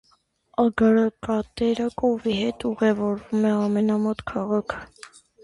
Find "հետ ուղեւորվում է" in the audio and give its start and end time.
2.39-3.53